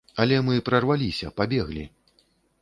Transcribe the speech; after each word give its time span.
Але 0.23 0.37
мы 0.47 0.55
прарваліся, 0.69 1.29
пабеглі. 1.43 1.85